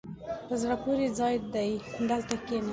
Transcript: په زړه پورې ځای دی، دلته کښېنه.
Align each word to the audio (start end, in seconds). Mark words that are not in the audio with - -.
په 0.47 0.53
زړه 0.61 0.75
پورې 0.83 1.05
ځای 1.19 1.35
دی، 1.53 1.71
دلته 2.09 2.35
کښېنه. 2.43 2.69